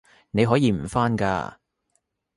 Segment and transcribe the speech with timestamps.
[0.31, 1.57] 你可以唔返㗎